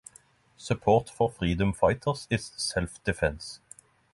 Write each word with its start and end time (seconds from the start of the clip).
Support 0.57 1.11
for 1.11 1.29
freedom 1.29 1.73
fighters 1.73 2.25
is 2.31 2.53
self-defense. 2.55 3.59